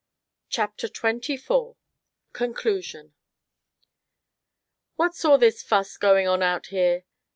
[0.49, 1.75] CHAPTER XXIV
[2.33, 3.13] CONCLUSION
[4.95, 7.05] "What's all this fuss going on out here?"